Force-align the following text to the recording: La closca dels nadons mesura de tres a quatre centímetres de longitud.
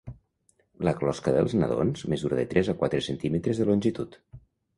La 0.87 0.93
closca 1.01 1.33
dels 1.35 1.55
nadons 1.63 2.07
mesura 2.15 2.39
de 2.41 2.47
tres 2.55 2.73
a 2.75 2.75
quatre 2.81 3.03
centímetres 3.11 3.61
de 3.63 3.71
longitud. 3.71 4.19